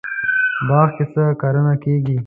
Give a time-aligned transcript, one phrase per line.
[0.67, 2.17] باغ کې څه کرنه کیږي؟